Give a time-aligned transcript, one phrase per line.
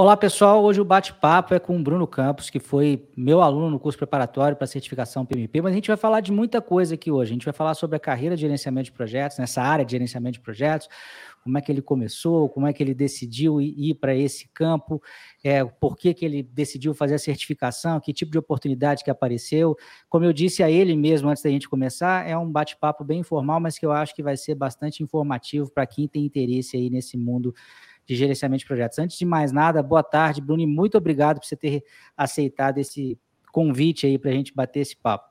[0.00, 0.62] Olá, pessoal.
[0.62, 4.56] Hoje o bate-papo é com o Bruno Campos, que foi meu aluno no curso preparatório
[4.56, 7.32] para certificação PMP, mas a gente vai falar de muita coisa aqui hoje.
[7.32, 10.34] A gente vai falar sobre a carreira de gerenciamento de projetos, nessa área de gerenciamento
[10.34, 10.88] de projetos,
[11.42, 15.02] como é que ele começou, como é que ele decidiu ir para esse campo,
[15.42, 19.76] é, por que, que ele decidiu fazer a certificação, que tipo de oportunidade que apareceu.
[20.08, 23.58] Como eu disse a ele mesmo antes da gente começar, é um bate-papo bem informal,
[23.58, 27.16] mas que eu acho que vai ser bastante informativo para quem tem interesse aí nesse
[27.16, 27.52] mundo
[28.08, 28.98] de gerenciamento de projetos.
[28.98, 31.84] Antes de mais nada, boa tarde, Bruno, e muito obrigado por você ter
[32.16, 33.18] aceitado esse
[33.52, 35.28] convite aí para a gente bater esse papo.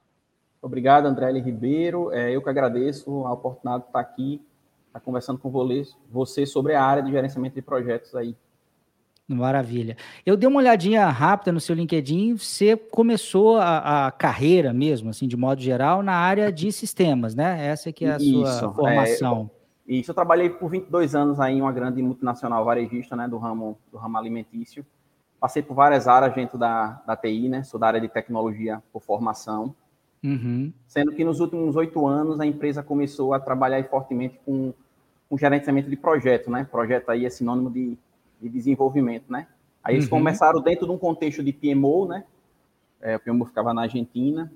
[0.61, 1.41] Obrigado, André L.
[1.41, 2.11] Ribeiro.
[2.11, 4.41] É, eu que agradeço a oportunidade de estar aqui,
[4.87, 5.51] estar conversando com
[6.11, 8.35] você sobre a área de gerenciamento de projetos aí.
[9.27, 9.97] Maravilha.
[10.25, 12.37] Eu dei uma olhadinha rápida no seu LinkedIn.
[12.37, 17.67] Você começou a, a, carreira mesmo, assim, de modo geral, na área de sistemas, né?
[17.67, 19.49] Essa que é a Isso, sua formação.
[19.87, 23.77] Isso, eu trabalhei por 22 anos aí em uma grande multinacional varejista, né, do ramo,
[23.89, 24.85] do ramo alimentício.
[25.39, 29.01] Passei por várias áreas dentro da, da TI, né, sou da área de tecnologia por
[29.01, 29.73] formação.
[30.21, 30.73] Uhum.
[30.87, 34.73] Sendo que nos últimos oito anos a empresa começou a trabalhar fortemente com,
[35.29, 37.97] com gerenciamento de projeto, né, projeto aí é sinônimo de,
[38.41, 39.47] de desenvolvimento, né.
[39.81, 40.17] Aí eles uhum.
[40.17, 42.25] começaram dentro de um contexto de PMO, né,
[42.99, 44.51] é, o PMO ficava na Argentina,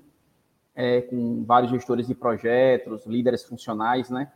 [0.74, 4.30] é, com vários gestores de projetos, líderes funcionais, né,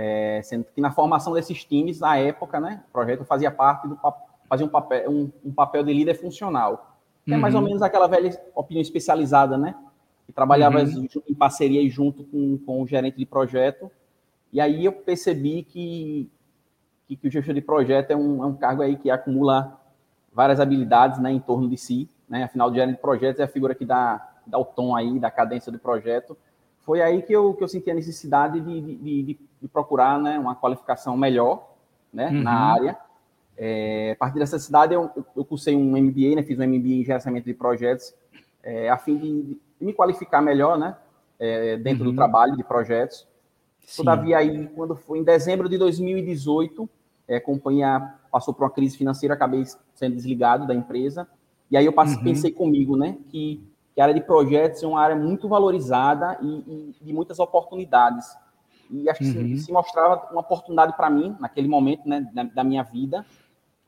[0.00, 3.98] é, sendo que na formação desses times, na época, né, o projeto fazia parte do
[4.48, 6.96] fazia um papel, um, um papel de líder funcional.
[7.24, 7.38] Que uhum.
[7.38, 7.66] é mais ou uhum.
[7.66, 9.74] menos aquela velha opinião especializada, né?
[10.24, 11.08] Que trabalhava uhum.
[11.28, 13.90] em parceria e junto com, com o gerente de projeto.
[14.52, 16.30] E aí eu percebi que,
[17.08, 19.80] que, que o gestor de projeto é um, é um cargo aí que acumula
[20.32, 22.08] várias habilidades né, em torno de si.
[22.28, 22.44] Né?
[22.44, 25.30] Afinal, o gerente de projetos é a figura que dá, dá o tom aí, da
[25.30, 26.36] cadência do projeto
[26.88, 30.38] foi aí que eu, que eu senti a necessidade de, de, de, de procurar né,
[30.38, 31.70] uma qualificação melhor
[32.10, 32.42] né, uhum.
[32.42, 32.98] na área.
[33.58, 37.04] É, a partir dessa cidade, eu, eu cursei um MBA, né, fiz um MBA em
[37.04, 38.14] gerenciamento de projetos,
[38.62, 40.96] é, a fim de, me qualificar melhor né,
[41.38, 42.12] é, dentro uhum.
[42.12, 43.28] do trabalho de projetos.
[43.84, 43.96] Sim.
[43.98, 46.88] Todavia, aí, quando foi em dezembro de 2018,
[47.28, 49.62] é, a companhia passou por uma crise financeira, acabei
[49.94, 51.28] sendo desligado da empresa.
[51.70, 52.24] E aí eu passei, uhum.
[52.24, 53.62] pensei comigo, né, que
[53.98, 58.28] que a área de projetos é uma área muito valorizada e, e de muitas oportunidades.
[58.88, 59.56] E acho que uhum.
[59.56, 63.26] se, se, mostrava uma oportunidade para mim, naquele momento né, da, da minha vida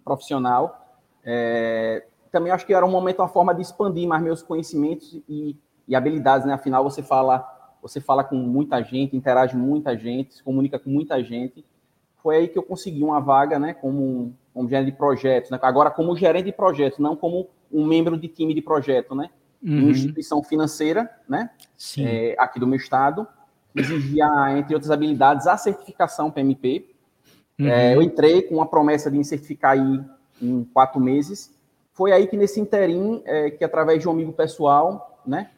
[0.05, 0.99] profissional.
[1.25, 5.57] É, também acho que era um momento, uma forma de expandir mais meus conhecimentos e,
[5.87, 6.45] e habilidades.
[6.45, 6.55] Né?
[6.55, 7.49] Afinal, você fala,
[7.81, 11.65] você fala com muita gente, interage com muita gente, se comunica com muita gente.
[12.17, 15.53] Foi aí que eu consegui uma vaga né, como, como gerente de projetos.
[15.53, 15.59] Né?
[15.63, 19.31] Agora, como gerente de projetos, não como um membro de time de projeto, né?
[19.63, 19.79] Uhum.
[19.79, 21.51] uma instituição financeira, né?
[21.99, 23.27] É, aqui do meu estado,
[23.75, 24.27] exigia,
[24.57, 26.87] entre outras habilidades, a certificação PMP.
[27.59, 27.67] Uhum.
[27.67, 30.01] É, eu entrei com a promessa de me certificar aí
[30.41, 31.55] em quatro meses.
[31.93, 35.51] Foi aí que, nesse interim, é, que através de um amigo pessoal, né?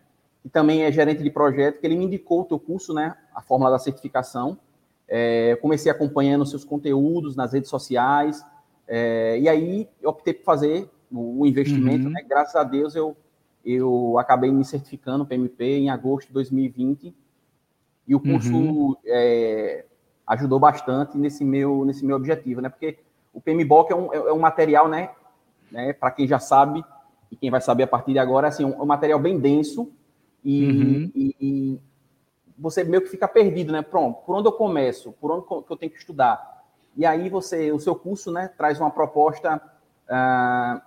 [0.42, 3.14] Que também é gerente de projeto, que ele me indicou o teu curso, né?
[3.34, 4.58] A fórmula da certificação.
[5.06, 8.44] É, comecei acompanhando seus conteúdos nas redes sociais.
[8.88, 12.12] É, e aí, eu optei por fazer o, o investimento, uhum.
[12.12, 12.22] né?
[12.28, 13.16] Graças a Deus, eu
[13.65, 17.15] eu acabei me certificando PMP em agosto de 2020
[18.06, 18.97] e o curso uhum.
[19.06, 19.84] é,
[20.27, 22.69] ajudou bastante nesse meu, nesse meu objetivo, né?
[22.69, 22.99] Porque
[23.33, 25.11] o PMBOK é um, é um material, né?
[25.71, 26.84] né Para quem já sabe
[27.31, 29.91] e quem vai saber a partir de agora, assim, um, um material bem denso
[30.44, 31.12] e, uhum.
[31.15, 31.81] e, e,
[32.59, 33.83] você meio que fica perdido, né?
[33.83, 35.12] Pronto, por onde eu começo?
[35.12, 36.65] Por onde que eu tenho que estudar?
[36.97, 38.49] E aí você, o seu curso, né?
[38.56, 39.61] Traz uma proposta
[40.09, 40.83] ah,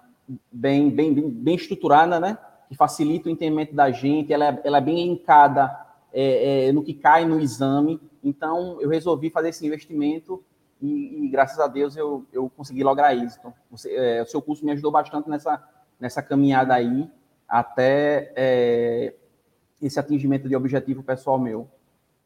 [0.51, 2.37] bem, bem, bem, bem estruturada, né?
[2.67, 6.83] Que facilita o entendimento da gente, ela é, ela é bem linkada é, é, no
[6.83, 7.99] que cai no exame.
[8.23, 10.43] Então, eu resolvi fazer esse investimento
[10.81, 13.37] e, e graças a Deus eu, eu consegui lograr isso.
[13.39, 15.61] Então, você, é, o seu curso me ajudou bastante nessa,
[15.99, 17.09] nessa caminhada aí
[17.47, 19.13] até é,
[19.81, 21.69] esse atingimento de objetivo pessoal meu.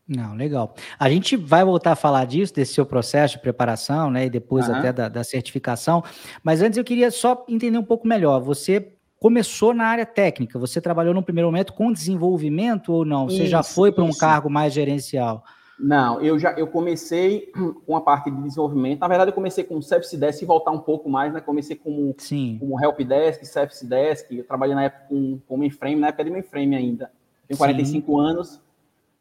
[0.08, 0.74] Não, legal.
[0.98, 4.68] A gente vai voltar a falar disso, desse seu processo de preparação, né, e depois
[4.68, 4.76] uhum.
[4.76, 6.04] até da, da certificação.
[6.44, 8.40] Mas antes eu queria só entender um pouco melhor.
[8.40, 10.58] Você começou na área técnica.
[10.58, 13.26] Você trabalhou no primeiro momento com desenvolvimento ou não?
[13.26, 15.44] Você isso, já foi para um cargo mais gerencial?
[15.78, 17.52] Não, eu já eu comecei
[17.86, 19.02] com a parte de desenvolvimento.
[19.02, 21.42] Na verdade, eu comecei com o Service Desk e voltar um pouco mais, né?
[21.42, 22.58] Comecei como, Sim.
[22.60, 24.32] como Help Desk, Service Desk.
[24.32, 27.12] Eu trabalhei na época com, com mainframe, na época de mainframe ainda.
[27.48, 28.20] Tenho 45 Sim.
[28.20, 28.62] anos.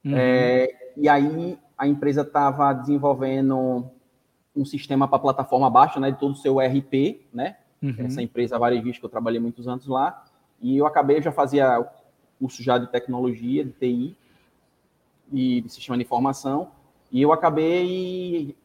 [0.05, 0.15] Uhum.
[0.17, 3.85] É, e aí a empresa estava desenvolvendo
[4.55, 6.11] um sistema para plataforma baixa, né?
[6.11, 7.57] De todo o seu RP, né?
[7.83, 7.95] Uhum.
[7.99, 10.25] essa empresa varejista que eu trabalhei muitos anos lá,
[10.61, 11.87] e eu acabei, eu já fazia
[12.39, 14.17] curso já de tecnologia, de TI
[15.33, 16.71] e de sistema de informação,
[17.11, 18.57] e eu acabei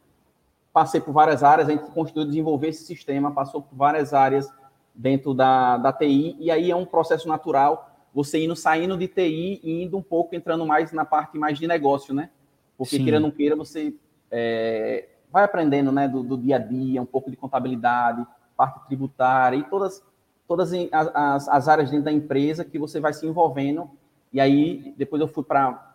[0.72, 4.52] passei por várias áreas, a gente construiu desenvolver esse sistema, passou por várias áreas
[4.92, 9.60] dentro da, da TI, e aí é um processo natural você indo saindo de TI
[9.62, 12.30] e indo um pouco entrando mais na parte mais de negócio, né?
[12.78, 13.02] Porque Sim.
[13.02, 13.94] queira ou não queira, você
[14.30, 18.24] é, vai aprendendo né, do, do, dia a dia, um pouco de contabilidade,
[18.56, 20.02] parte tributária e todas,
[20.46, 23.90] todas as, as áreas dentro da empresa que você vai se envolvendo.
[24.32, 25.94] E aí, depois eu fui para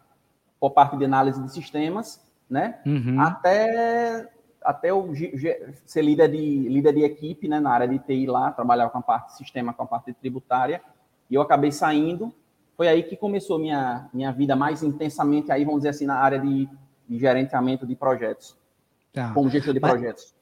[0.62, 2.80] a parte de análise de sistemas, né?
[2.86, 3.20] Uhum.
[3.20, 4.30] Até
[4.64, 5.14] até o
[5.86, 9.02] ser líder de, líder de equipe né, na área de TI lá, trabalhava com a
[9.02, 10.82] parte de sistema, com a parte tributária,
[11.30, 12.34] e eu acabei saindo.
[12.76, 16.40] Foi aí que começou minha, minha vida mais intensamente, aí vamos dizer assim, na área
[16.40, 16.68] de,
[17.08, 18.56] de gerenciamento de projetos,
[19.14, 19.34] tá.
[19.34, 19.92] como gestor de Mas...
[19.92, 20.39] projetos.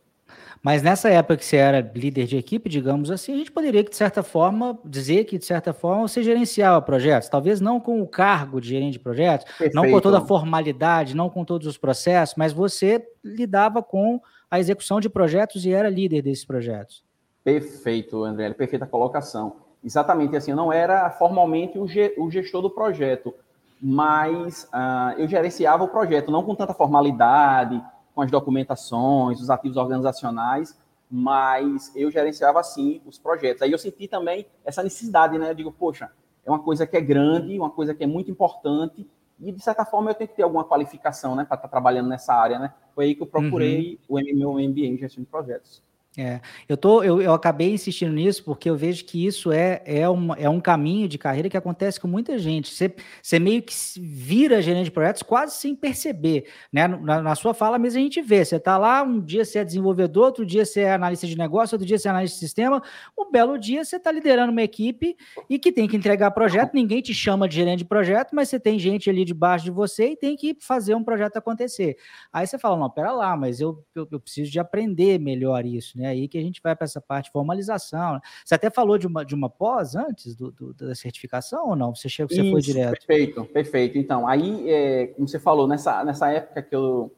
[0.62, 3.96] Mas nessa época que você era líder de equipe, digamos assim, a gente poderia, de
[3.96, 7.30] certa forma, dizer que, de certa forma, você gerenciava projetos.
[7.30, 9.76] Talvez não com o cargo de gerente de projetos, Perfeito.
[9.76, 14.20] não com toda a formalidade, não com todos os processos, mas você lidava com
[14.50, 17.04] a execução de projetos e era líder desses projetos.
[17.44, 19.58] Perfeito, André, perfeita colocação.
[19.84, 23.34] Exatamente assim, eu não era formalmente o gestor do projeto,
[23.82, 27.82] mas uh, eu gerenciava o projeto, não com tanta formalidade,
[28.18, 30.76] com as documentações, os ativos organizacionais,
[31.10, 33.62] mas eu gerenciava assim os projetos.
[33.62, 35.52] Aí eu senti também essa necessidade, né?
[35.52, 36.10] Eu digo, poxa,
[36.44, 39.08] é uma coisa que é grande, uma coisa que é muito importante,
[39.40, 42.34] e de certa forma eu tenho que ter alguma qualificação, né, para estar trabalhando nessa
[42.34, 42.74] área, né?
[42.96, 44.20] Foi aí que eu procurei uhum.
[44.20, 45.84] o meu MBA em gestão de projetos.
[46.20, 50.10] É, eu, tô, eu, eu acabei insistindo nisso porque eu vejo que isso é, é,
[50.10, 52.74] uma, é um caminho de carreira que acontece com muita gente.
[52.74, 52.92] Você,
[53.22, 56.48] você meio que vira gerente de projetos quase sem perceber.
[56.74, 56.88] Né?
[56.88, 58.44] Na, na sua fala mesmo a gente vê.
[58.44, 61.76] Você está lá, um dia você é desenvolvedor, outro dia você é analista de negócio,
[61.76, 62.82] outro dia você é analista de sistema.
[63.16, 65.16] Um belo dia você está liderando uma equipe
[65.48, 66.74] e que tem que entregar projeto.
[66.74, 70.14] Ninguém te chama de gerente de projeto, mas você tem gente ali debaixo de você
[70.14, 71.96] e tem que fazer um projeto acontecer.
[72.34, 75.96] Aí você fala: não, pera lá, mas eu, eu, eu preciso de aprender melhor isso.
[75.96, 76.07] Né?
[76.08, 78.14] Aí que a gente vai para essa parte de formalização.
[78.14, 78.22] Né?
[78.44, 81.94] Você até falou de uma, de uma pós antes do, do da certificação ou não?
[81.94, 82.92] Você chegou, você Isso, foi direto?
[82.92, 83.98] Perfeito, perfeito.
[83.98, 87.12] Então, aí, é, como você falou, nessa, nessa época que eu,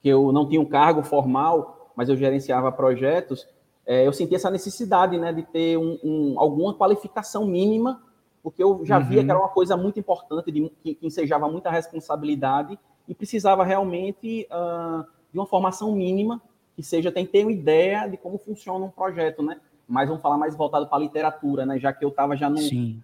[0.00, 3.46] que eu não tinha um cargo formal, mas eu gerenciava projetos,
[3.86, 8.02] é, eu senti essa necessidade né, de ter um, um, alguma qualificação mínima,
[8.42, 9.04] porque eu já uhum.
[9.04, 13.64] via que era uma coisa muito importante, de, que, que ensejava muita responsabilidade e precisava
[13.64, 16.40] realmente uh, de uma formação mínima
[16.80, 19.60] que seja, tem que ter uma ideia de como funciona um projeto, né?
[19.86, 21.78] Mas vamos falar mais voltado para a literatura, né?
[21.78, 22.58] Já que eu estava já no,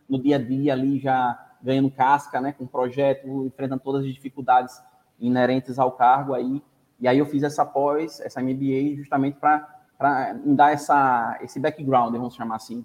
[0.09, 2.53] no dia a dia ali, já ganhando casca, né?
[2.53, 4.81] Com o projeto, enfrentando todas as dificuldades
[5.19, 6.63] inerentes ao cargo aí.
[7.01, 12.15] E aí eu fiz essa pós, essa MBA, justamente para me dar essa, esse background,
[12.15, 12.85] vamos chamar assim.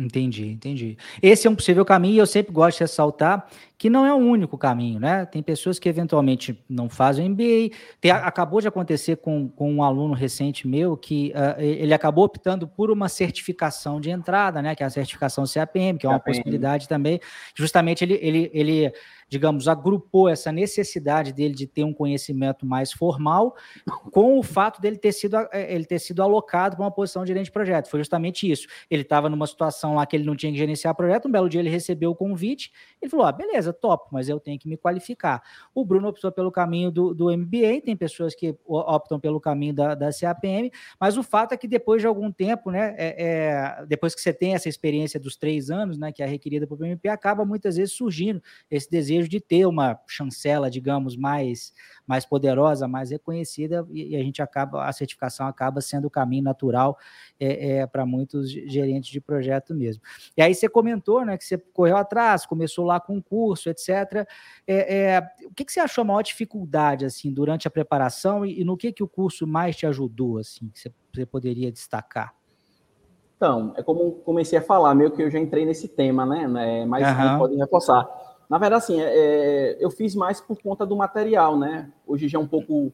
[0.00, 0.96] Entendi, entendi.
[1.20, 4.16] Esse é um possível caminho e eu sempre gosto de ressaltar que não é o
[4.16, 5.26] único caminho, né?
[5.26, 7.76] Tem pessoas que eventualmente não fazem MBA.
[8.00, 12.66] Tem, acabou de acontecer com, com um aluno recente meu que uh, ele acabou optando
[12.66, 14.74] por uma certificação de entrada, né?
[14.74, 16.32] Que é a certificação CAPM, que é uma CAPM.
[16.32, 17.20] possibilidade também.
[17.54, 18.92] Justamente ele, ele, ele
[19.30, 23.54] digamos, agrupou essa necessidade dele de ter um conhecimento mais formal
[24.10, 27.28] com o fato dele ter sido, eh, ele ter sido alocado para uma posição de
[27.28, 27.88] gerente de projeto.
[27.88, 28.66] Foi justamente isso.
[28.90, 31.60] Ele estava numa situação lá que ele não tinha que gerenciar projeto, um belo dia
[31.60, 35.42] ele recebeu o convite, ele falou, ah, beleza, top, mas eu tenho que me qualificar.
[35.74, 39.94] O Bruno optou pelo caminho do, do MBA, tem pessoas que optam pelo caminho da,
[39.94, 44.14] da CAPM, mas o fato é que depois de algum tempo, né, é, é, depois
[44.14, 47.08] que você tem essa experiência dos três anos, né, que é requerida para o PMP,
[47.08, 51.72] acaba muitas vezes surgindo esse desejo desejo de ter uma chancela, digamos, mais,
[52.06, 56.44] mais poderosa, mais reconhecida, e, e a gente acaba, a certificação acaba sendo o caminho
[56.44, 56.96] natural
[57.38, 60.02] é, é, para muitos gerentes de projeto mesmo.
[60.36, 64.26] E aí você comentou, né, que você correu atrás, começou lá com o curso, etc.
[64.66, 68.60] É, é, o que, que você achou a maior dificuldade, assim, durante a preparação e,
[68.60, 72.34] e no que que o curso mais te ajudou, assim, que você, você poderia destacar?
[73.36, 76.46] Então, é como comecei a falar, meio que eu já entrei nesse tema, né?
[76.46, 77.38] né mas uhum.
[77.38, 78.06] pode reforçar.
[78.50, 81.90] Na verdade, assim, é, é, eu fiz mais por conta do material, né?
[82.06, 82.92] Hoje já é um pouco.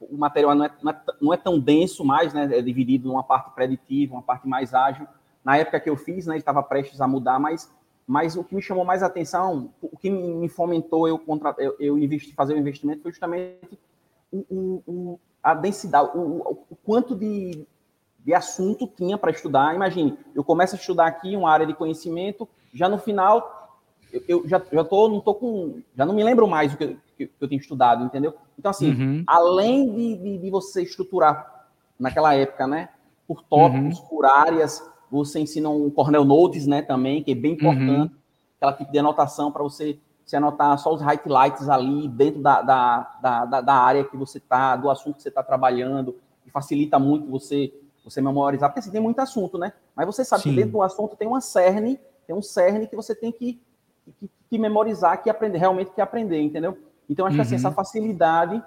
[0.00, 2.48] O material não é, não é, não é tão denso mais, né?
[2.50, 5.06] É dividido numa parte preditiva, uma parte mais ágil.
[5.44, 7.70] Na época que eu fiz, né, ele estava prestes a mudar, mas,
[8.06, 11.98] mas o que me chamou mais atenção, o que me fomentou eu, contra, eu, eu
[11.98, 13.78] investi, fazer o investimento foi justamente
[14.30, 17.66] o, o, a densidade, o, o quanto de,
[18.18, 19.74] de assunto tinha para estudar.
[19.74, 23.64] Imagine, eu começo a estudar aqui uma área de conhecimento, já no final
[24.14, 25.80] eu, eu já, já tô, não tô com.
[25.96, 28.34] Já não me lembro mais o que, que, que eu tenho estudado, entendeu?
[28.56, 29.24] Então, assim, uhum.
[29.26, 31.66] além de, de, de, você estruturar
[31.98, 32.90] naquela época, né?
[33.26, 34.06] Por tópicos, uhum.
[34.06, 37.56] por áreas, você ensina um Cornell Notes, né, também, que é bem uhum.
[37.56, 38.18] importante, uhum.
[38.56, 43.18] aquela tipo de anotação para você se anotar só os highlights ali dentro da, da,
[43.20, 46.16] da, da área que você está, do assunto que você está trabalhando,
[46.46, 47.72] e facilita muito você
[48.04, 49.72] você memorizar, porque assim, tem muito assunto, né?
[49.96, 50.50] Mas você sabe Sim.
[50.50, 53.58] que dentro do assunto tem uma cerne, tem um cerne que você tem que,
[54.20, 56.76] que, que memorizar, que aprender, realmente que aprender, entendeu?
[57.08, 57.42] Então, acho uhum.
[57.42, 57.74] que assim, essa uhum.
[57.74, 58.62] facilidade,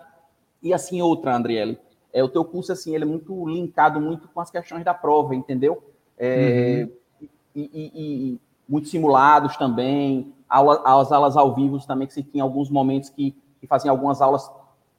[0.64, 1.78] e assim, outra, Andriele,
[2.12, 5.36] é, o teu curso, assim, ele é muito linkado muito com as questões da prova,
[5.36, 5.84] entendeu?
[6.18, 6.88] É,
[7.22, 7.28] uhum.
[7.56, 12.44] e, e, e, muitos simulados também, aula, as aulas ao vivo também, que você tinha
[12.44, 14.50] alguns momentos que, que faziam algumas aulas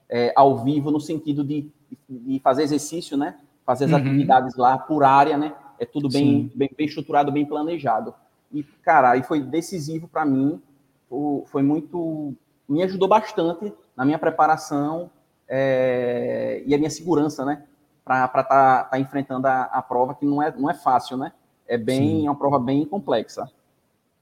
[0.08, 1.70] é, ao vivo no sentido de,
[2.08, 3.36] de fazer exercício, né?
[3.64, 3.98] Fazer as uhum.
[3.98, 5.54] atividades lá por área, né?
[5.78, 8.14] É tudo bem, bem, bem, estruturado, bem planejado.
[8.52, 10.60] E, cara, aí foi decisivo para mim,
[11.46, 12.34] foi muito.
[12.68, 15.10] Me ajudou bastante na minha preparação
[15.46, 17.64] é, e a minha segurança, né?
[18.08, 21.32] Para estar tá, tá enfrentando a, a, prova, que não é, não é fácil, né?
[21.66, 23.46] É bem, é uma prova bem complexa.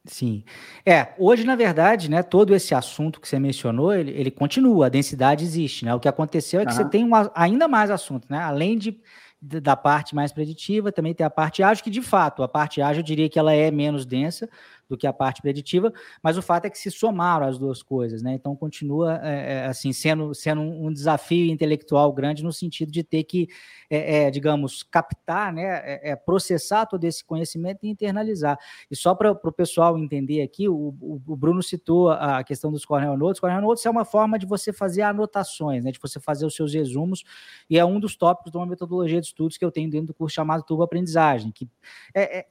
[0.04, 0.44] Sim.
[0.84, 4.88] É, hoje, na verdade, né, todo esse assunto que você mencionou, ele, ele continua, a
[4.88, 5.94] densidade existe, né?
[5.94, 6.76] O que aconteceu é que uhum.
[6.76, 8.38] você tem uma, ainda mais assunto, né?
[8.38, 9.00] Além de,
[9.40, 12.80] de, da parte mais preditiva, também tem a parte ágil, que de fato, a parte
[12.80, 14.48] ágil eu diria que ela é menos densa,
[14.88, 18.22] do que a parte preditiva, mas o fato é que se somaram as duas coisas,
[18.22, 18.34] né?
[18.34, 23.24] Então continua é, é assim sendo, sendo um desafio intelectual grande no sentido de ter
[23.24, 23.48] que,
[23.90, 25.64] é, é, digamos, captar, né?
[25.64, 28.58] É, é, processar todo esse conhecimento e internalizar.
[28.90, 32.84] E só para o pessoal entender aqui, o, o, o, Bruno citou a questão dos
[32.84, 33.40] Cornell Notes.
[33.40, 35.90] Cornell Notes é uma forma de você fazer anotações, né?
[35.90, 37.24] De você fazer os seus resumos
[37.68, 40.14] e é um dos tópicos de uma metodologia de estudos que eu tenho dentro do
[40.14, 41.68] curso chamado Turbo Aprendizagem, que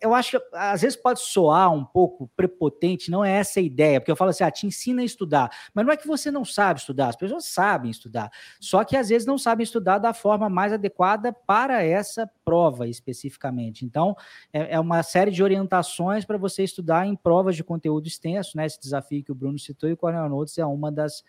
[0.01, 3.99] eu acho que às vezes pode soar um pouco prepotente, não é essa a ideia,
[3.99, 6.45] porque eu falo assim, ah, te ensina a estudar, mas não é que você não
[6.45, 10.49] sabe estudar, as pessoas sabem estudar, só que às vezes não sabem estudar da forma
[10.49, 13.85] mais adequada para essa prova especificamente.
[13.85, 14.15] Então,
[14.51, 18.65] é, é uma série de orientações para você estudar em provas de conteúdo extenso, né?
[18.65, 21.23] Esse desafio que o Bruno citou e o Cornell Notes é uma das,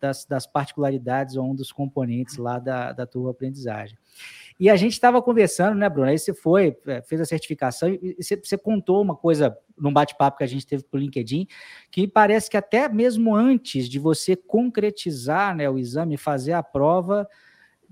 [0.00, 3.96] das, das particularidades ou um dos componentes lá da, da tua aprendizagem.
[4.60, 6.10] E a gente estava conversando, né, Bruno?
[6.10, 10.36] Aí você foi, é, fez a certificação e você, você contou uma coisa num bate-papo
[10.36, 11.46] que a gente teve por LinkedIn,
[11.90, 17.26] que parece que até mesmo antes de você concretizar né, o exame, fazer a prova,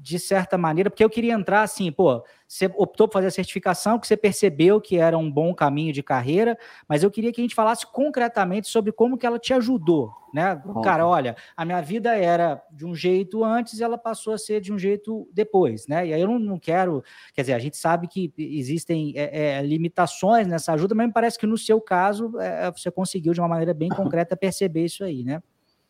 [0.01, 3.99] de certa maneira, porque eu queria entrar assim, pô, você optou por fazer a certificação,
[3.99, 6.57] que você percebeu que era um bom caminho de carreira,
[6.89, 10.63] mas eu queria que a gente falasse concretamente sobre como que ela te ajudou, né?
[10.85, 14.73] Cara, olha, a minha vida era de um jeito antes, ela passou a ser de
[14.73, 16.07] um jeito depois, né?
[16.07, 17.03] E aí eu não, não quero,
[17.35, 21.37] quer dizer, a gente sabe que existem é, é, limitações nessa ajuda, mas me parece
[21.37, 23.89] que no seu caso é, você conseguiu de uma maneira bem
[24.25, 25.43] concreta perceber isso aí, né?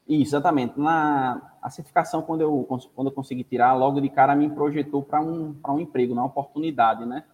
[0.09, 0.81] Isso, exatamente.
[0.81, 5.21] Na a certificação, quando eu, quando eu consegui tirar, logo de cara me projetou para
[5.21, 7.25] um, um emprego, uma oportunidade, né?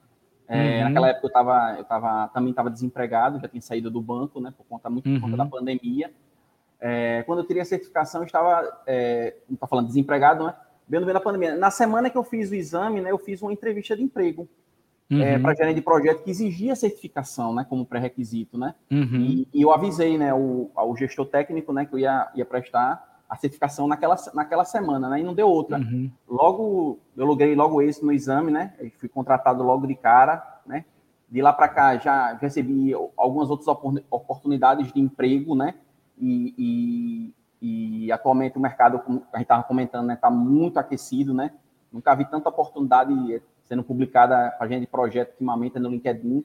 [0.49, 0.85] É, uhum.
[0.85, 4.53] Naquela época eu, tava, eu tava, também estava desempregado, já tinha saído do banco, né?
[4.57, 5.51] Por conta, muito por conta da uhum.
[5.51, 6.13] pandemia.
[6.81, 10.55] É, quando eu tirei a certificação, eu estava, é, não estou falando desempregado, né?
[10.89, 11.55] Vendo bem da pandemia.
[11.55, 13.11] Na semana que eu fiz o exame, né?
[13.11, 14.49] Eu fiz uma entrevista de emprego
[15.11, 15.23] uhum.
[15.23, 18.75] é, para gerente de projeto que exigia certificação, né, como pré-requisito, né?
[18.91, 19.21] Uhum.
[19.21, 23.15] E, e, eu avisei, né, o, o gestor técnico, né, que eu ia, ia prestar
[23.29, 25.21] a certificação naquela, naquela semana, né?
[25.21, 25.79] E não deu outra.
[25.79, 26.11] Uhum.
[26.29, 28.75] Logo, eu logrei logo esse no exame, né?
[28.79, 30.85] Eu fui contratado logo de cara, né?
[31.29, 33.67] De lá para cá já recebi algumas outras
[34.11, 35.75] oportunidades de emprego, né?
[36.19, 36.55] E,
[37.61, 41.51] e, e atualmente o mercado, como a gente estava comentando, né, está muito aquecido, né?
[41.93, 43.13] Nunca vi tanta oportunidade
[43.65, 46.45] sendo publicada a gente de projeto ultimamente no LinkedIn.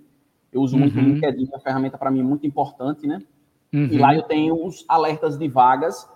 [0.51, 0.81] Eu uso uhum.
[0.81, 1.13] muito o uhum.
[1.13, 3.21] LinkedIn, é uma ferramenta para mim muito importante, né?
[3.73, 3.85] Uhum.
[3.91, 6.09] E lá eu tenho os alertas de vagas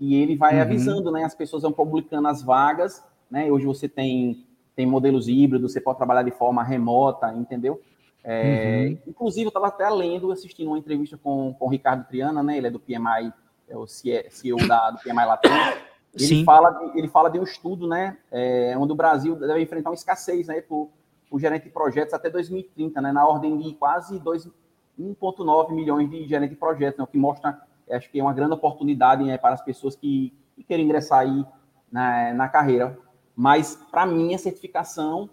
[0.00, 0.62] e ele vai uhum.
[0.62, 1.24] avisando, né?
[1.24, 3.50] As pessoas vão publicando as vagas, né?
[3.50, 4.44] Hoje você tem,
[4.74, 7.80] tem modelos híbridos, você pode trabalhar de forma remota, entendeu?
[8.24, 8.98] É, uhum.
[9.06, 12.56] Inclusive, eu estava até lendo, assistindo uma entrevista com, com o Ricardo Triana, né?
[12.56, 13.32] Ele é do PMI,
[13.68, 15.54] é o CEO da, do PMI Latino.
[16.18, 19.90] Ele fala, de, ele fala de um estudo, né, é, onde o Brasil deve enfrentar
[19.90, 20.90] uma escassez, né, por,
[21.28, 26.54] por gerente de projetos até 2030, né, na ordem de quase 1,9 milhões de gerentes
[26.54, 29.62] de projetos, né, o que mostra, acho que é uma grande oportunidade né, para as
[29.62, 31.44] pessoas que, que querem ingressar aí
[31.92, 32.98] na, na carreira.
[33.34, 35.28] Mas, para mim, a certificação,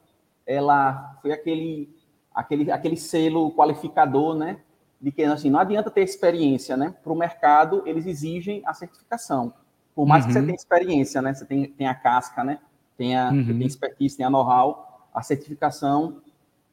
[0.45, 1.95] ela foi aquele,
[2.35, 4.59] aquele, aquele selo qualificador, né,
[4.99, 9.53] de que, assim, não adianta ter experiência, né, para o mercado, eles exigem a certificação.
[9.95, 10.27] Por mais uhum.
[10.27, 10.45] que você uhum.
[10.45, 11.33] tenha experiência, né?
[11.33, 12.59] Você tem, tem a casca, né?
[12.97, 13.45] Tem a, uhum.
[13.45, 16.21] tem expertise, tem a know-how, a certificação,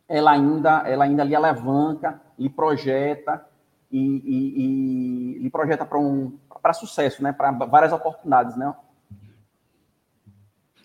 [0.09, 3.45] ela ainda, ela ainda lhe alavanca, lhe projeta
[3.91, 7.33] e, e, e lhe projeta para um para sucesso, né?
[7.33, 8.75] Para várias oportunidades, né?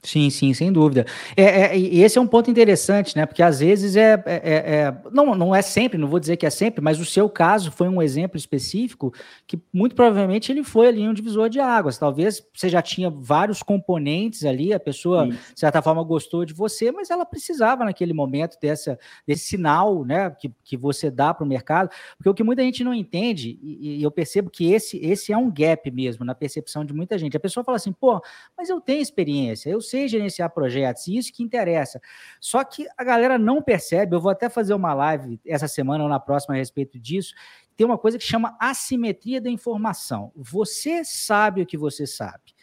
[0.05, 1.05] Sim, sim, sem dúvida.
[1.35, 3.25] É, é, e esse é um ponto interessante, né?
[3.25, 6.45] Porque às vezes é, é, é, é, não, não é sempre, não vou dizer que
[6.45, 9.11] é sempre, mas o seu caso foi um exemplo específico
[9.47, 11.97] que muito provavelmente ele foi ali um divisor de águas.
[11.97, 16.91] Talvez você já tinha vários componentes ali, a pessoa, de certa forma, gostou de você,
[16.91, 21.47] mas ela precisava naquele momento dessa, desse sinal né, que, que você dá para o
[21.47, 21.89] mercado.
[22.15, 25.37] Porque o que muita gente não entende, e, e eu percebo que esse, esse é
[25.37, 27.35] um gap mesmo na percepção de muita gente.
[27.35, 28.21] A pessoa fala assim, pô,
[28.55, 32.01] mas eu tenho experiência, eu sei sei gerenciar projetos, e isso que interessa.
[32.39, 36.09] Só que a galera não percebe, eu vou até fazer uma live essa semana ou
[36.09, 37.33] na próxima a respeito disso,
[37.77, 40.31] tem uma coisa que chama assimetria da informação.
[40.35, 42.54] Você sabe o que você sabe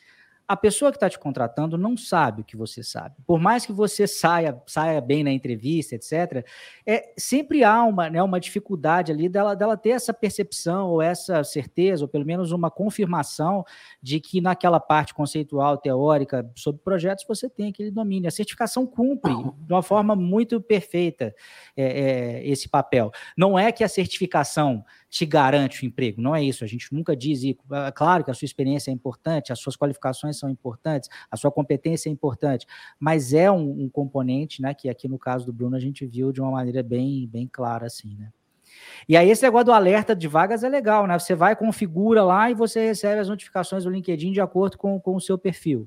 [0.53, 3.15] a pessoa que está te contratando não sabe o que você sabe.
[3.27, 6.47] Por mais que você saia, saia bem na entrevista, etc.,
[6.87, 11.43] é, sempre há uma, né, uma dificuldade ali dela, dela ter essa percepção ou essa
[11.43, 13.65] certeza, ou pelo menos uma confirmação
[14.03, 18.29] de que naquela parte conceitual, teórica, sobre projetos, você tem aquele domínio.
[18.29, 19.33] A certificação cumpre
[19.67, 21.35] de uma forma muito perfeita
[21.75, 23.11] é, é, esse papel.
[23.39, 26.23] Não é que a certificação te garante o emprego.
[26.23, 26.65] Não é isso.
[26.65, 27.61] A gente nunca diz isso.
[27.71, 31.53] É claro que a sua experiência é importante, as suas qualificações são importantes, a sua
[31.53, 32.67] competência é importante,
[32.99, 34.73] mas é um, um componente, né?
[34.73, 37.87] Que aqui no caso do Bruno a gente viu de uma maneira bem, bem clara,
[37.87, 38.31] assim, né?
[39.07, 41.19] E aí, esse negócio do alerta de vagas é legal, né?
[41.19, 45.15] Você vai, configura lá e você recebe as notificações do LinkedIn de acordo com, com
[45.15, 45.87] o seu perfil.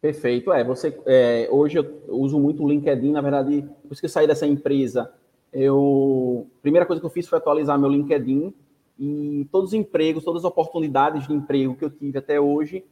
[0.00, 0.50] Perfeito.
[0.50, 4.26] É, você é, hoje eu uso muito o LinkedIn, na verdade, depois que eu saí
[4.26, 5.12] dessa empresa,
[5.52, 8.54] eu primeira coisa que eu fiz foi atualizar meu LinkedIn
[8.98, 12.84] e todos os empregos, todas as oportunidades de emprego que eu tive até hoje,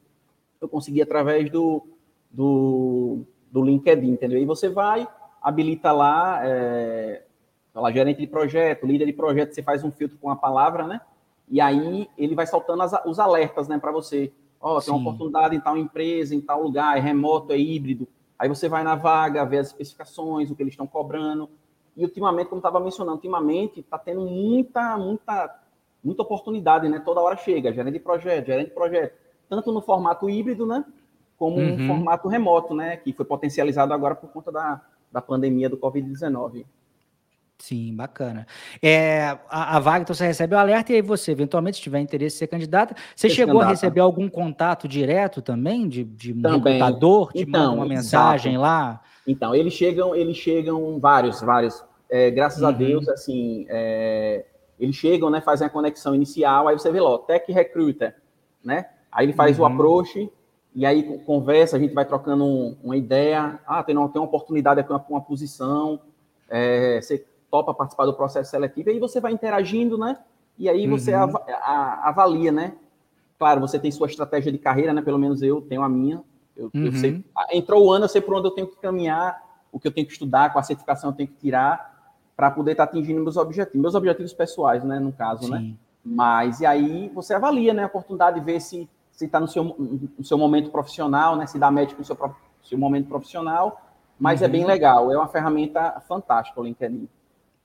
[0.61, 1.87] eu consegui através do,
[2.31, 4.40] do, do LinkedIn, entendeu?
[4.40, 5.09] E você vai,
[5.40, 7.23] habilita lá, é,
[7.75, 11.00] lá, gerente de projeto, líder de projeto, você faz um filtro com a palavra, né?
[11.49, 14.33] E aí ele vai soltando as, os alertas, né, para você.
[14.61, 18.07] Ó, oh, tem uma oportunidade em tal empresa, em tal lugar, é remoto, é híbrido.
[18.38, 21.49] Aí você vai na vaga, vê as especificações, o que eles estão cobrando.
[21.97, 25.61] E ultimamente, como estava mencionando, ultimamente está tendo muita, muita
[26.02, 27.00] muita oportunidade, né?
[27.04, 29.14] Toda hora chega, gerente de projeto, gerente de projeto,
[29.49, 30.85] tanto no formato híbrido, né?
[31.37, 31.76] Como uhum.
[31.76, 32.97] no formato remoto, né?
[32.97, 34.80] Que foi potencializado agora por conta da,
[35.11, 36.64] da pandemia do Covid-19.
[37.59, 38.47] Sim, bacana.
[38.82, 42.00] É, a, a vaga, então você recebe o alerta e aí você, eventualmente, se tiver
[42.00, 43.68] interesse em ser candidata, você ser chegou candidata.
[43.68, 46.74] a receber algum contato direto também de, de um também.
[46.74, 48.62] recrutador, te então, uma mensagem exato.
[48.62, 49.00] lá?
[49.31, 51.85] Então, eles chegam, eles chegam vários, vários.
[52.09, 52.69] É, graças uhum.
[52.69, 54.45] a Deus, assim, é,
[54.79, 58.16] eles chegam, né, fazem a conexão inicial, aí você vê lá, Tech Recruiter,
[58.64, 58.87] né?
[59.12, 59.64] Aí ele faz uhum.
[59.64, 60.33] o approach,
[60.75, 64.27] e aí conversa, a gente vai trocando um, uma ideia, ah, tem uma, tem uma
[64.27, 66.01] oportunidade aqui, uma, uma posição,
[66.49, 70.19] é, você topa participar do processo seletivo, e aí você vai interagindo, né?
[70.59, 71.23] E aí você uhum.
[71.23, 72.75] av a, avalia, né?
[73.38, 75.01] Claro, você tem sua estratégia de carreira, né?
[75.01, 76.23] Pelo menos eu tenho a minha.
[76.61, 76.87] Eu, uhum.
[76.87, 79.42] eu sei, entrou o ano, eu sei por onde eu tenho que caminhar,
[79.73, 82.73] o que eu tenho que estudar, qual a certificação eu tenho que tirar, para poder
[82.73, 85.59] estar tá atingindo meus objetivos, meus objetivos pessoais, né, no caso, né?
[85.59, 85.68] Sim.
[85.70, 85.75] né?
[86.03, 88.88] Mas e aí você avalia, né, a oportunidade de ver se
[89.20, 92.16] se está no seu, no seu momento profissional, né, se dá médico no seu,
[92.62, 93.83] seu momento profissional,
[94.18, 94.49] mas é uhum.
[94.49, 97.07] é bem legal, é uma ferramenta fantástica o LinkedIn.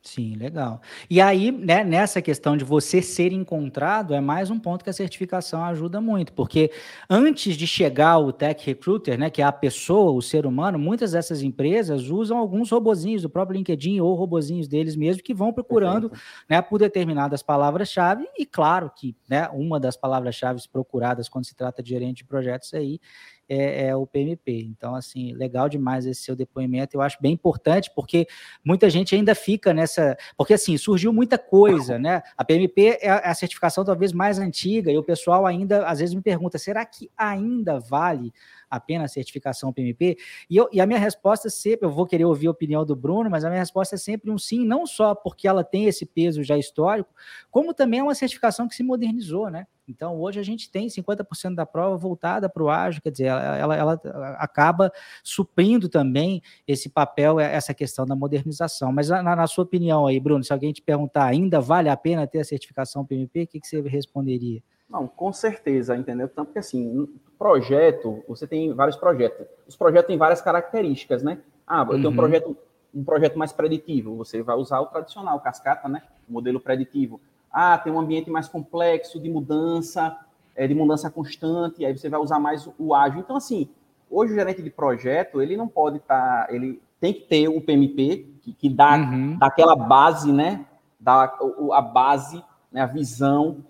[0.08, 0.80] Sim, legal.
[1.10, 4.94] E aí, né, nessa questão de você ser encontrado, é mais um ponto que a
[4.94, 6.70] certificação ajuda muito, porque
[7.10, 11.14] antes de chegar o Tech Recruiter, né, que é a pessoa, o ser humano, muitas
[11.14, 16.12] dessas empresas usam alguns robozinhos do próprio LinkedIn ou robozinhos deles mesmo que vão procurando,
[16.48, 21.82] né, por determinadas palavras-chave e claro que, né, uma das palavras-chave procuradas quando se trata
[21.82, 23.00] de gerente de projetos aí
[23.48, 24.64] é, é, o PMP.
[24.64, 26.96] Então, assim, legal demais esse seu depoimento.
[26.96, 28.28] Eu acho bem importante, porque
[28.64, 30.18] muita gente ainda fica nessa.
[30.38, 32.22] Porque, assim, surgiu muita coisa, né?
[32.38, 36.22] A PMP é a certificação talvez mais antiga, e o pessoal ainda, às vezes, me
[36.22, 38.34] pergunta: será que ainda vale
[38.70, 40.18] a pena a certificação PMP?
[40.50, 43.30] E, eu, e a minha resposta sempre, eu vou querer ouvir a opinião do Bruno,
[43.30, 46.44] mas a minha resposta é sempre um sim, não só porque ela tem esse peso
[46.44, 47.14] já histórico,
[47.50, 49.68] como também é uma certificação que se modernizou, né?
[49.88, 53.76] Então, hoje a gente tem 50% da prova voltada para o ágil, quer dizer, ela,
[53.76, 54.92] ela, ela, acaba
[55.24, 58.92] suprindo também esse papel, essa questão da modernização.
[58.92, 62.26] Mas, na, na, sua opinião aí, Bruno, se alguém te perguntar, ainda vale a pena
[62.26, 64.62] ter a certificação PMP, o que, que você responderia?
[64.90, 66.30] Não, com certeza, entendeu?
[66.30, 69.46] Tanto que, assim, projeto, você tem vários projetos.
[69.68, 71.40] Os projetos têm várias características, né?
[71.68, 72.16] Ah, eu tenho um uhum.
[72.16, 72.58] projeto,
[72.94, 76.02] um projeto mais preditivo, você vai usar o tradicional, cascata, né?
[76.30, 77.20] O modelo preditivo.
[77.52, 80.18] Ah, tem um ambiente mais complexo de mudança,
[80.56, 83.20] é, de mudança constante, aí você vai usar mais o ágil.
[83.20, 83.70] Então, assim,
[84.10, 87.60] hoje o gerente de projeto, ele não pode estar, tá, ele tem que ter o
[87.60, 89.38] PMP, que, que dá, uhum.
[89.38, 90.66] dá aquela base, né?
[91.00, 91.38] Dá
[91.74, 93.64] a base, né, a visão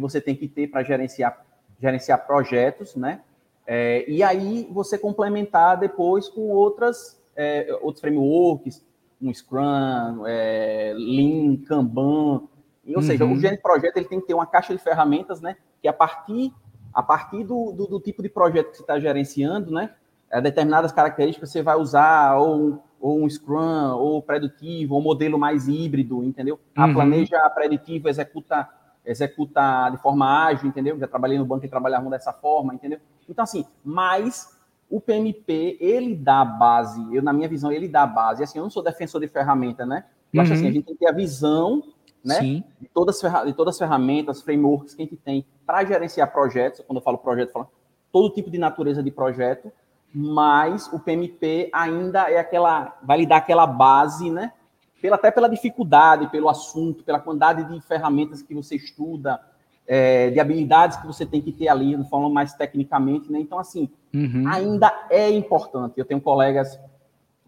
[0.00, 1.44] que você tem que ter para gerenciar,
[1.80, 3.20] gerenciar projetos, né?
[3.66, 8.84] É, e aí você complementar depois com outras, é, outros frameworks,
[9.20, 12.42] um Scrum, é, Lean, Kanban.
[12.88, 13.02] Ou uhum.
[13.02, 15.56] seja, o gerente de projeto ele tem que ter uma caixa de ferramentas, né?
[15.80, 16.52] Que a partir,
[16.92, 19.94] a partir do, do, do tipo de projeto que você está gerenciando, né?
[20.30, 25.68] É, determinadas características você vai usar ou, ou um Scrum, ou preditivo, ou modelo mais
[25.68, 26.58] híbrido, entendeu?
[26.76, 26.84] Uhum.
[26.84, 28.68] A planeja preditivo, executa
[29.04, 30.98] executa de forma ágil, entendeu?
[30.98, 32.98] Já trabalhei no banco e trabalhavam dessa forma, entendeu?
[33.28, 34.58] Então, assim, mas
[34.88, 38.42] o PMP, ele dá base, eu, na minha visão, ele dá base.
[38.42, 40.04] Assim, eu não sou defensor de ferramenta, né?
[40.32, 40.42] Eu uhum.
[40.42, 41.82] acho assim, a gente tem que ter a visão,
[42.24, 42.34] né?
[42.40, 42.64] Sim.
[42.80, 46.82] De, todas, de todas as ferramentas, frameworks que a gente tem para gerenciar projetos.
[46.86, 47.68] Quando eu falo projeto, eu falo
[48.12, 49.72] todo tipo de natureza de projeto,
[50.12, 54.52] mas o PMP ainda é aquela, vai lhe dar aquela base, né?
[55.00, 59.40] Pela, até pela dificuldade, pelo assunto, pela quantidade de ferramentas que você estuda,
[59.86, 63.40] é, de habilidades que você tem que ter ali, de forma mais tecnicamente, né?
[63.40, 64.44] Então, assim, uhum.
[64.46, 65.94] ainda é importante.
[65.96, 66.78] Eu tenho colegas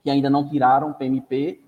[0.03, 1.61] que ainda não tiraram o PMP,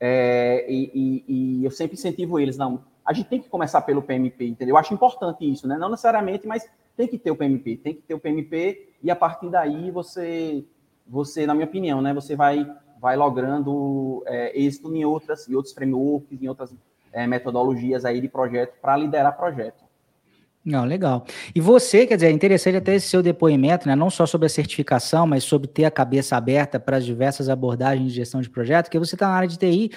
[0.00, 4.02] é, e, e, e, eu sempre incentivo eles, não, a gente tem que começar pelo
[4.02, 4.74] PMP, entendeu?
[4.74, 5.76] Eu acho importante isso, né?
[5.76, 9.16] Não necessariamente, mas tem que ter o PMP, tem que ter o PMP, e a
[9.16, 10.64] partir daí você,
[11.06, 12.68] você na minha opinião, né, você vai,
[13.02, 16.72] vai logrando é, êxito em outras, em outros frameworks, em outras
[17.12, 19.82] é, metodologias aí de projeto para liderar projeto.
[20.64, 21.26] Não, legal.
[21.52, 23.96] E você, quer dizer, é interessante até esse seu depoimento, né?
[23.96, 28.10] não só sobre a certificação, mas sobre ter a cabeça aberta para as diversas abordagens
[28.10, 29.90] de gestão de projeto, que você está na área de TI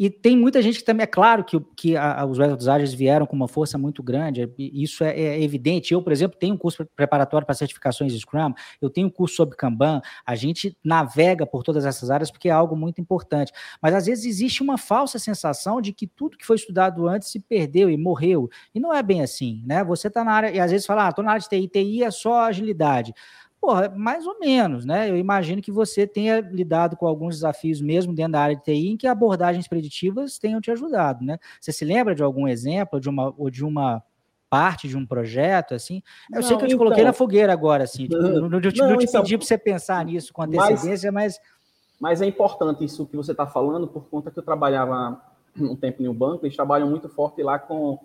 [0.00, 3.26] e tem muita gente que também, é claro que, que a, os métodos ágeis vieram
[3.26, 5.92] com uma força muito grande, isso é, é evidente.
[5.92, 9.34] Eu, por exemplo, tenho um curso preparatório para certificações de Scrum, eu tenho um curso
[9.34, 13.52] sobre Kanban, a gente navega por todas essas áreas porque é algo muito importante.
[13.82, 17.38] Mas às vezes existe uma falsa sensação de que tudo que foi estudado antes se
[17.38, 18.48] perdeu e morreu.
[18.74, 19.84] E não é bem assim, né?
[19.84, 22.04] Você está na área, e às vezes fala, ah, estou na área de TI, TI
[22.04, 23.12] é só agilidade.
[23.60, 25.10] Porra, mais ou menos, né?
[25.10, 28.88] Eu imagino que você tenha lidado com alguns desafios mesmo dentro da área de TI
[28.88, 31.38] em que abordagens preditivas tenham te ajudado, né?
[31.60, 34.02] Você se lembra de algum exemplo de uma, ou de uma
[34.48, 36.02] parte de um projeto, assim?
[36.32, 38.04] Eu não, sei que eu te então, coloquei na fogueira agora, assim.
[38.08, 41.38] Tipo, não, não, te, não, te então, pedi para você pensar nisso com antecedência, mas,
[41.38, 41.60] mas...
[42.00, 45.20] Mas é importante isso que você está falando, por conta que eu trabalhava
[45.54, 47.98] um tempo em um banco, eles trabalham muito forte lá com,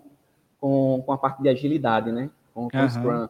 [0.60, 2.28] com, com a parte de agilidade, né?
[2.52, 2.88] Com, com uhum.
[2.90, 3.28] Scrum.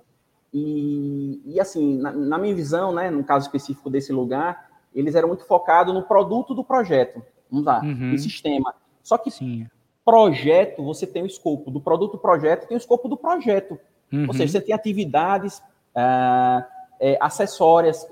[0.58, 5.28] E, e assim, na, na, minha visão, né, no caso específico desse lugar, eles eram
[5.28, 8.12] muito focados no produto do projeto, vamos lá, uhum.
[8.12, 8.74] no sistema.
[9.02, 9.66] Só que Sim.
[10.02, 13.78] projeto, você tem o escopo do produto do projeto, tem o escopo do projeto.
[14.10, 14.24] Uhum.
[14.28, 16.64] Ou seja, você tem atividades uh,
[16.98, 18.08] é, acessórias,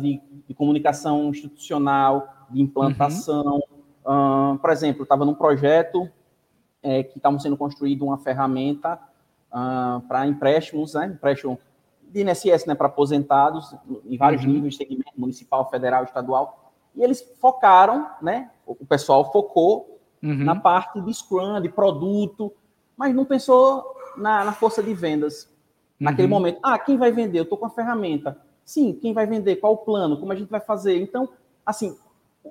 [0.00, 3.60] de, de, comunicação institucional, de implantação.
[4.04, 4.54] Uhum.
[4.54, 6.10] Uh, por exemplo, eu estava num projeto
[6.82, 8.98] é, que estava sendo construído uma ferramenta
[9.52, 11.06] uh, para empréstimos, né?
[11.06, 11.56] empréstimo
[12.10, 14.52] de INSS né, para aposentados em vários uhum.
[14.52, 16.72] níveis de segmento municipal, federal, estadual.
[16.94, 18.50] E eles focaram, né?
[18.66, 20.44] O pessoal focou uhum.
[20.44, 22.52] na parte de Scrum, de produto,
[22.96, 25.48] mas não pensou na, na força de vendas.
[25.98, 26.34] Naquele uhum.
[26.34, 27.38] momento, ah, quem vai vender?
[27.38, 28.38] Eu estou com a ferramenta.
[28.64, 29.56] Sim, quem vai vender?
[29.56, 30.18] Qual o plano?
[30.18, 31.00] Como a gente vai fazer?
[31.00, 31.28] Então,
[31.64, 31.96] assim,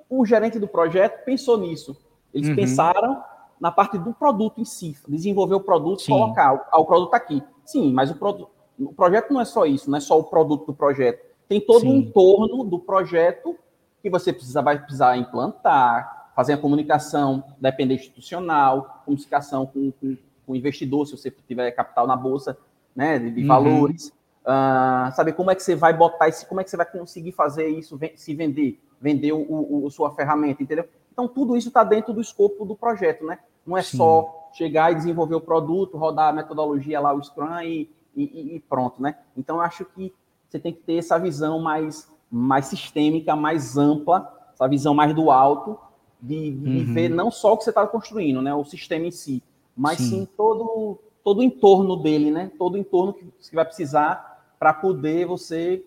[0.08, 1.96] o gerente do projeto pensou nisso.
[2.32, 2.56] Eles uhum.
[2.56, 3.22] pensaram
[3.60, 6.12] na parte do produto em si, desenvolver o produto, Sim.
[6.12, 7.42] colocar, ah, o produto aqui.
[7.64, 10.66] Sim, mas o produto o projeto não é só isso, não é só o produto
[10.66, 11.26] do projeto.
[11.48, 11.88] Tem todo Sim.
[11.88, 13.56] um entorno do projeto
[14.02, 20.52] que você precisa, vai precisar implantar, fazer a comunicação dependente institucional, comunicação com, com, com,
[20.52, 22.56] o investidor, se você tiver capital na bolsa,
[22.94, 23.48] né, de, de uhum.
[23.48, 24.12] valores,
[24.44, 27.32] uh, saber como é que você vai botar isso, como é que você vai conseguir
[27.32, 30.88] fazer isso, se vender, vender o, o, o sua ferramenta, entendeu?
[31.12, 33.40] Então tudo isso está dentro do escopo do projeto, né?
[33.66, 33.96] Não é Sim.
[33.96, 37.90] só chegar e desenvolver o produto, rodar a metodologia lá, o Scrum e
[38.24, 39.16] e, e pronto, né?
[39.36, 40.12] Então, eu acho que
[40.48, 45.30] você tem que ter essa visão mais, mais sistêmica, mais ampla, essa visão mais do
[45.30, 45.78] alto,
[46.20, 46.94] de, de uhum.
[46.94, 48.54] ver não só o que você está construindo, né?
[48.54, 49.42] O sistema em si,
[49.76, 52.50] mas sim, sim todo, todo o entorno dele, né?
[52.58, 55.84] Todo o entorno que você vai precisar para poder você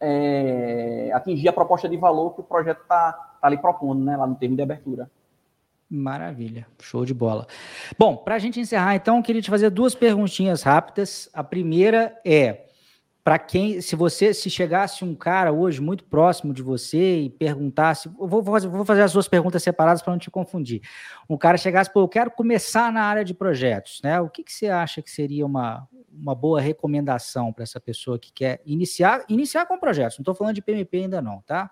[0.00, 4.16] é, atingir a proposta de valor que o projeto está tá ali propondo, né?
[4.16, 5.08] Lá no termo de abertura.
[5.94, 7.46] Maravilha, show de bola.
[7.98, 11.28] Bom, para a gente encerrar, então, eu queria te fazer duas perguntinhas rápidas.
[11.34, 12.64] A primeira é
[13.22, 18.08] para quem, se você, se chegasse um cara hoje muito próximo de você e perguntasse,
[18.08, 20.80] eu vou, fazer, vou fazer as duas perguntas separadas para não te confundir.
[21.28, 24.18] Um cara chegasse, pô, eu quero começar na área de projetos, né?
[24.18, 28.32] O que, que você acha que seria uma, uma boa recomendação para essa pessoa que
[28.32, 30.16] quer iniciar, iniciar com projetos?
[30.16, 31.70] Não estou falando de PMP ainda não, tá?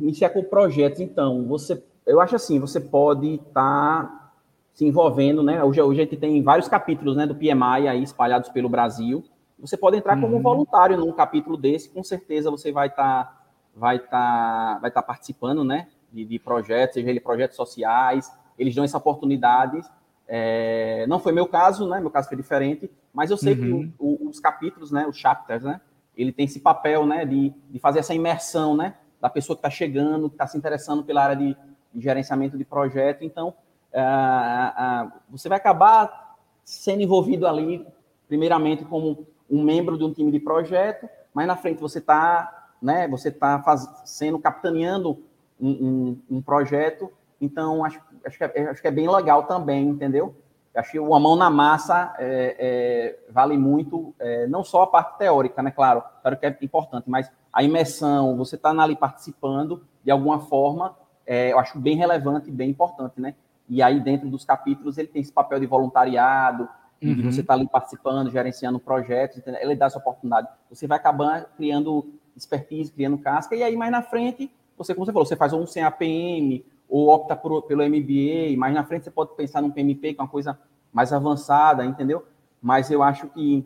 [0.00, 1.76] Iniciar com projetos, então, você
[2.08, 4.30] eu acho assim, você pode estar tá
[4.72, 5.62] se envolvendo, né?
[5.62, 9.22] Hoje, hoje a gente tem vários capítulos né, do PMI aí espalhados pelo Brasil.
[9.58, 10.22] Você pode entrar uhum.
[10.22, 13.42] como voluntário num capítulo desse, com certeza você vai estar tá,
[13.74, 15.88] vai tá, vai tá participando, né?
[16.10, 19.80] De, de, projetos, seja ele projetos sociais, eles dão essa oportunidade.
[20.26, 22.00] É, não foi meu caso, né?
[22.00, 23.90] Meu caso foi diferente, mas eu sei uhum.
[23.90, 25.06] que o, o, os capítulos, né?
[25.06, 25.80] Os chapters, né?
[26.16, 27.26] Ele tem esse papel, né?
[27.26, 28.94] De, de fazer essa imersão, né?
[29.20, 31.56] Da pessoa que está chegando, que está se interessando pela área de,
[31.94, 33.24] de gerenciamento de projeto.
[33.24, 33.54] Então,
[33.92, 37.86] uh, uh, você vai acabar sendo envolvido ali,
[38.28, 43.08] primeiramente como um membro de um time de projeto, mas na frente você está, né,
[43.08, 43.62] você está
[44.04, 45.22] sendo capitaneando
[45.60, 49.88] um, um, um, projeto, então acho, acho, que é, acho que é bem legal também,
[49.88, 50.34] entendeu?
[50.74, 55.18] Acho que uma mão na massa é, é, vale muito, é, não só a parte
[55.18, 55.72] teórica, né?
[55.72, 60.94] Claro, claro que é importante, mas a imersão, você está ali participando de alguma forma,
[61.28, 63.34] é, eu acho bem relevante e bem importante, né?
[63.68, 66.66] E aí, dentro dos capítulos, ele tem esse papel de voluntariado,
[67.02, 67.14] uhum.
[67.14, 69.60] de você estar tá ali participando, gerenciando projetos, entendeu?
[69.60, 70.48] ele dá essa oportunidade.
[70.70, 75.12] Você vai acabar criando expertise, criando casca, e aí mais na frente, você, como você
[75.12, 79.10] falou, você faz um sem APM, ou opta por, pelo MBA, mais na frente você
[79.10, 80.58] pode pensar num PMP, que é uma coisa
[80.90, 82.24] mais avançada, entendeu?
[82.62, 83.62] Mas eu acho que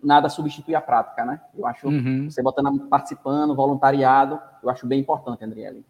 [0.00, 1.40] nada substitui a prática, né?
[1.58, 2.30] Eu acho uhum.
[2.30, 5.84] você botando participando, voluntariado, eu acho bem importante, Andriele.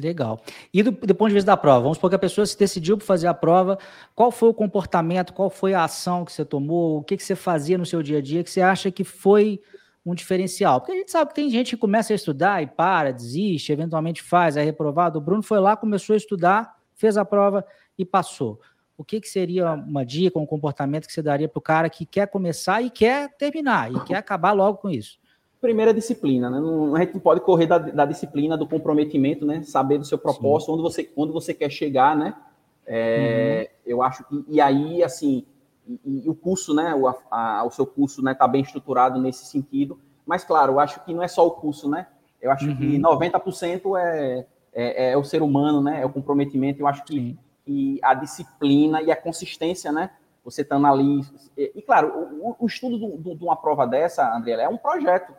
[0.00, 0.42] Legal.
[0.72, 2.98] E do, do, ponto de vista da prova, vamos supor que a pessoa se decidiu
[2.98, 3.78] por fazer a prova,
[4.12, 7.36] qual foi o comportamento, qual foi a ação que você tomou, o que, que você
[7.36, 9.60] fazia no seu dia a dia que você acha que foi
[10.04, 10.80] um diferencial?
[10.80, 14.20] Porque a gente sabe que tem gente que começa a estudar e para, desiste, eventualmente
[14.20, 15.20] faz, é reprovado.
[15.20, 17.64] O Bruno foi lá, começou a estudar, fez a prova
[17.96, 18.60] e passou.
[18.98, 22.04] O que, que seria uma dica, um comportamento que você daria para o cara que
[22.04, 25.18] quer começar e quer terminar, e quer acabar logo com isso?
[25.64, 26.60] Primeira disciplina, né?
[26.60, 29.62] Não, a gente não pode correr da, da, disciplina, do comprometimento, né?
[29.62, 32.34] Saber do seu propósito, onde você, onde você quer chegar, né?
[32.86, 33.92] É, uhum.
[33.92, 35.46] Eu acho que, e aí, assim,
[35.88, 36.94] e, e o curso, né?
[36.94, 38.34] O, a, o seu curso, né?
[38.34, 41.88] Tá bem estruturado nesse sentido, mas, claro, eu acho que não é só o curso,
[41.88, 42.08] né?
[42.42, 42.76] Eu acho uhum.
[42.76, 46.02] que 90% é, é, é, o ser humano, né?
[46.02, 46.82] É o comprometimento.
[46.82, 50.10] Eu acho que, que a disciplina e a consistência, né?
[50.44, 51.22] Você estando ali.
[51.56, 52.98] E, e claro, o, o estudo
[53.34, 55.32] de uma prova dessa, André, é um projeto.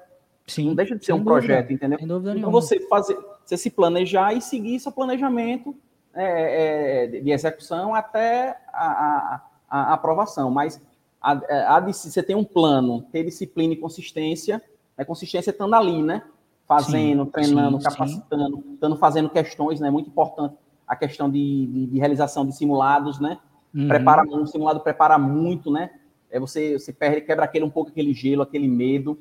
[0.47, 1.97] Sim, não deixa de ser um dúvida, projeto, entendeu?
[1.97, 5.75] Sem dúvida então você fazer, você se planejar e seguir seu planejamento
[6.13, 10.51] é, é, de execução até a, a, a aprovação.
[10.51, 10.81] Mas
[11.21, 14.61] a, a, você tem um plano, ter disciplina e consistência,
[14.97, 16.21] é consistência estando ali, né?
[16.67, 18.73] Fazendo, sim, treinando, sim, capacitando, sim.
[18.73, 19.89] estando fazendo questões, né?
[19.89, 20.55] Muito importante
[20.87, 23.39] a questão de, de, de realização de simulados, né?
[23.73, 23.87] Uhum.
[23.87, 25.89] Prepara, um simulado prepara muito, né?
[26.29, 29.19] É você, você perde, quebra aquele um pouco aquele gelo, aquele medo.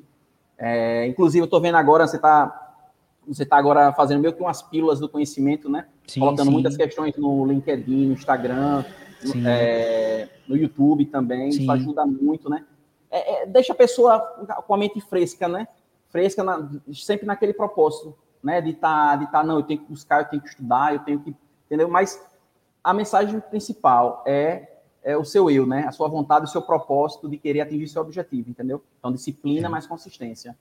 [0.58, 2.60] É, inclusive, eu estou vendo agora, você está
[3.26, 5.86] você tá agora fazendo meio que umas pílulas do conhecimento, né?
[6.06, 6.52] Sim, Colocando sim.
[6.52, 8.84] muitas questões no LinkedIn, no Instagram,
[9.22, 11.50] no, é, no YouTube também.
[11.50, 11.62] Sim.
[11.62, 12.64] Isso ajuda muito, né?
[13.10, 14.20] É, é, deixa a pessoa
[14.66, 15.66] com a mente fresca, né?
[16.10, 18.60] Fresca, na, sempre naquele propósito, né?
[18.60, 21.00] De estar, tá, de tá, não, eu tenho que buscar, eu tenho que estudar, eu
[21.00, 21.34] tenho que.
[21.66, 21.88] Entendeu?
[21.88, 22.22] Mas
[22.82, 24.73] a mensagem principal é
[25.04, 25.84] é, o seu eu, né?
[25.86, 28.82] A sua vontade, o seu propósito de querer atingir seu objetivo, entendeu?
[28.98, 30.56] Então, disciplina mais consistência.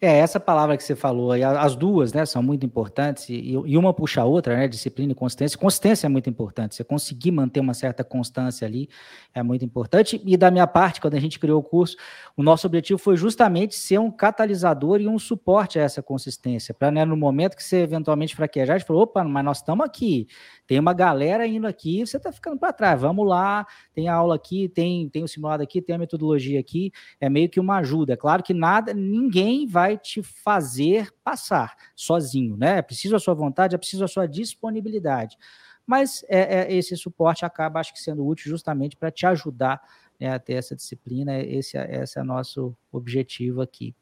[0.00, 3.92] É, essa palavra que você falou, as duas, né, são muito importantes, e, e uma
[3.92, 5.58] puxa a outra, né, disciplina e consistência.
[5.58, 8.88] Consistência é muito importante, você conseguir manter uma certa constância ali
[9.34, 11.96] é muito importante, e da minha parte, quando a gente criou o curso,
[12.36, 16.90] o nosso objetivo foi justamente ser um catalisador e um suporte a essa consistência, para,
[16.90, 20.26] né, no momento que você eventualmente fraquejar, a gente falou, opa, mas nós estamos aqui,
[20.66, 24.34] tem uma galera indo aqui, você está ficando para trás, vamos lá, tem a aula
[24.34, 28.14] aqui, tem, tem o simulado aqui, tem a metodologia aqui, é meio que uma ajuda.
[28.14, 32.78] É claro que nada, ninguém vai te fazer passar sozinho, né?
[32.78, 35.38] É preciso a sua vontade, é preciso a sua disponibilidade.
[35.86, 39.80] Mas é, é esse suporte acaba, acho que, sendo útil justamente para te ajudar
[40.20, 41.40] né, a ter essa disciplina.
[41.40, 43.94] Esse, é, esse é nosso objetivo aqui.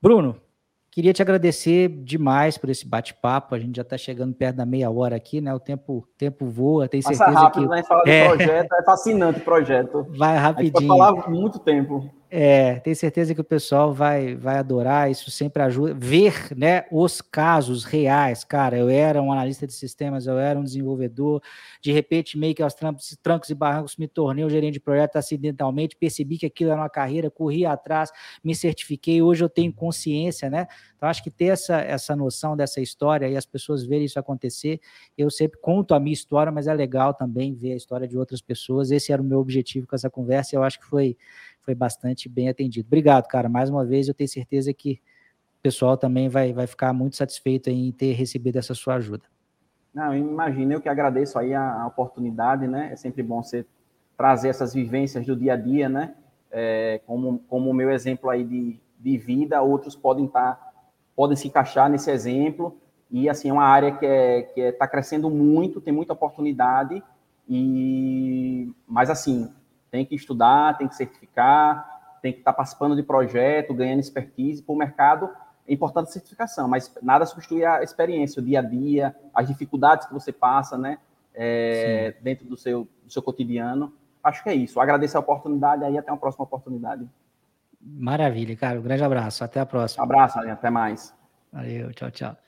[0.00, 0.40] Bruno,
[0.94, 3.52] Queria te agradecer demais por esse bate-papo.
[3.56, 5.52] A gente já está chegando perto da meia hora aqui, né?
[5.52, 7.68] O tempo, tempo voa, Passa certeza rápido, que.
[7.68, 7.82] Né?
[7.82, 8.28] Falar é...
[8.28, 10.06] projeto é fascinante o projeto.
[10.16, 10.76] Vai rapidinho.
[10.76, 12.08] A gente falar muito tempo.
[12.36, 15.94] É, tenho certeza que o pessoal vai, vai adorar, isso sempre ajuda.
[15.94, 18.76] Ver né, os casos reais, cara.
[18.76, 21.40] Eu era um analista de sistemas, eu era um desenvolvedor,
[21.80, 25.14] de repente, meio que aos trancos, trancos e barrancos, me tornei um gerente de projeto
[25.14, 28.10] acidentalmente, percebi que aquilo era uma carreira, corri atrás,
[28.42, 30.66] me certifiquei, hoje eu tenho consciência, né?
[30.96, 34.80] Então, acho que ter essa, essa noção dessa história e as pessoas verem isso acontecer,
[35.16, 38.40] eu sempre conto a minha história, mas é legal também ver a história de outras
[38.40, 38.90] pessoas.
[38.90, 41.16] Esse era o meu objetivo com essa conversa, eu acho que foi
[41.64, 42.86] foi bastante bem atendido.
[42.86, 43.48] Obrigado, cara.
[43.48, 45.00] Mais uma vez, eu tenho certeza que
[45.58, 49.24] o pessoal também vai, vai ficar muito satisfeito em ter recebido essa sua ajuda.
[49.92, 52.90] Não, imagina, eu que agradeço aí a, a oportunidade, né?
[52.92, 53.64] É sempre bom você
[54.16, 56.14] trazer essas vivências do dia a dia, né?
[56.54, 60.72] é, como, como o meu exemplo aí de, de vida, outros podem estar, tá,
[61.16, 62.78] podem se encaixar nesse exemplo,
[63.10, 67.02] e assim, é uma área que é, que está é, crescendo muito, tem muita oportunidade,
[67.48, 69.52] e mas assim,
[69.94, 74.60] tem que estudar, tem que certificar, tem que estar tá participando de projeto, ganhando expertise
[74.60, 75.30] para o mercado,
[75.68, 80.08] é importante a certificação, mas nada substitui a experiência, o dia a dia, as dificuldades
[80.08, 80.98] que você passa, né,
[81.32, 83.92] é, dentro do seu, do seu cotidiano.
[84.20, 84.80] Acho que é isso.
[84.80, 87.08] Agradeço a oportunidade aí, até uma próxima oportunidade.
[87.80, 88.80] Maravilha, cara.
[88.80, 89.44] Um grande abraço.
[89.44, 90.02] Até a próxima.
[90.02, 91.14] Um abraço, até mais.
[91.52, 92.43] Valeu, tchau, tchau.